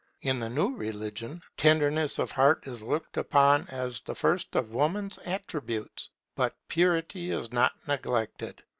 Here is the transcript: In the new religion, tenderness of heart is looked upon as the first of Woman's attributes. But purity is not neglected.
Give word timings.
In 0.21 0.39
the 0.39 0.49
new 0.49 0.75
religion, 0.75 1.43
tenderness 1.57 2.17
of 2.17 2.31
heart 2.31 2.65
is 2.65 2.81
looked 2.81 3.17
upon 3.17 3.67
as 3.67 4.01
the 4.01 4.15
first 4.15 4.55
of 4.55 4.73
Woman's 4.73 5.19
attributes. 5.19 6.09
But 6.35 6.55
purity 6.67 7.29
is 7.29 7.51
not 7.51 7.73
neglected. 7.87 8.63